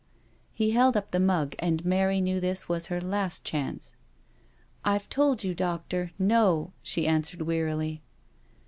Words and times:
He 0.51 0.71
held 0.71 0.97
up 0.97 1.11
the 1.11 1.19
mug, 1.19 1.53
and 1.59 1.85
Mary 1.85 2.21
knew 2.21 2.39
this 2.39 2.67
was 2.67 2.87
her 2.87 2.99
last 2.99 3.45
chance. 3.45 3.95
"I've 4.83 5.07
told 5.09 5.43
you, 5.43 5.53
doctor, 5.53 6.11
no,*' 6.17 6.73
she 6.81 7.05
answered 7.05 7.43
wearily. 7.43 8.01